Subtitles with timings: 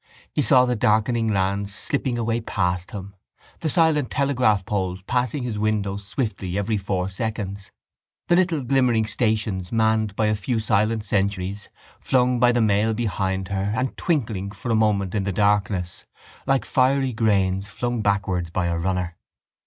[0.33, 3.15] He saw the darkening lands slipping away past him,
[3.59, 7.69] the silent telegraphpoles passing his window swiftly every four seconds,
[8.27, 11.69] the little glimmering stations, manned by a few silent sentries,
[11.99, 16.05] flung by the mail behind her and twinkling for a moment in the darkness
[16.47, 19.17] like fiery grains flung backwards by a runner.